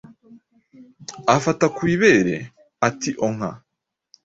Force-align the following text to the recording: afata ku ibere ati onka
afata 1.35 1.65
ku 1.75 1.81
ibere 1.93 2.35
ati 2.87 3.09
onka 3.27 3.51